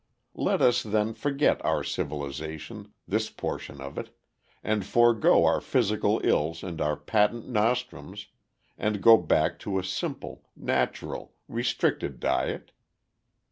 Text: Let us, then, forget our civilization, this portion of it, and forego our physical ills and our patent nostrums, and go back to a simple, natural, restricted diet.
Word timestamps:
Let 0.33 0.63
us, 0.63 0.81
then, 0.81 1.13
forget 1.13 1.63
our 1.63 1.83
civilization, 1.83 2.91
this 3.07 3.29
portion 3.29 3.79
of 3.79 3.99
it, 3.99 4.09
and 4.63 4.83
forego 4.83 5.45
our 5.45 5.61
physical 5.61 6.19
ills 6.23 6.63
and 6.63 6.81
our 6.81 6.97
patent 6.97 7.47
nostrums, 7.47 8.25
and 8.79 8.99
go 9.03 9.15
back 9.15 9.59
to 9.59 9.77
a 9.77 9.83
simple, 9.83 10.49
natural, 10.55 11.35
restricted 11.47 12.19
diet. 12.19 12.71